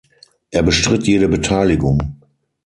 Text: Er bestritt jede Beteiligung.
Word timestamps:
Er 0.49 0.63
bestritt 0.63 1.05
jede 1.05 1.27
Beteiligung. 1.27 2.19